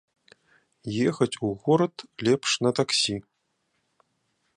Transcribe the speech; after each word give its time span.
Ехаць 1.09 1.35
у 1.47 1.51
горад 1.67 1.95
лепш 2.29 2.49
на 2.67 2.71
таксі. 2.81 3.15